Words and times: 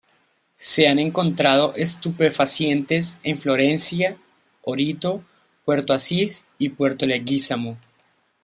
Se 0.55 0.87
han 0.87 0.97
encontrado 0.97 1.75
estupefacientes 1.75 3.19
en 3.21 3.39
Florencia, 3.39 4.17
Orito, 4.63 5.23
Puerto 5.63 5.93
Asís 5.93 6.47
y 6.57 6.69
Puerto 6.69 7.05
Leguízamo. 7.05 7.77